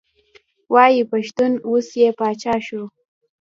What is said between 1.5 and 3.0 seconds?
اوس یې پاچا شو.